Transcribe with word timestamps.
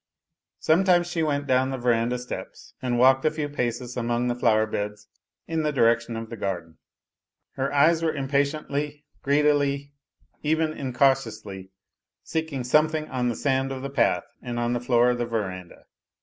Sometimes 0.57 1.05
she 1.05 1.21
went 1.21 1.45
down 1.45 1.69
the 1.69 1.77
verandah 1.77 2.17
steps 2.17 2.73
and 2.81 2.97
walked 2.97 3.23
a 3.23 3.29
few 3.29 3.47
paces 3.47 3.95
among 3.95 4.29
the 4.29 4.35
flower 4.35 4.65
beds 4.65 5.07
in 5.45 5.61
the 5.61 5.71
direction 5.71 6.17
of 6.17 6.31
the 6.31 6.35
garden; 6.35 6.79
her 7.51 7.71
eyes 7.71 8.01
were 8.01 8.11
impatiently, 8.15 9.05
greedily, 9.21 9.93
even 10.41 10.73
incautiously, 10.73 11.69
seeking 12.23 12.63
something 12.63 13.09
on 13.09 13.29
the 13.29 13.35
sand 13.35 13.71
of 13.71 13.83
the 13.83 13.91
path 13.91 14.23
and 14.41 14.59
on 14.59 14.73
the 14.73 14.79
floor 14.81 15.11
of 15.11 15.19
the 15.19 15.25
verandah. 15.27 15.85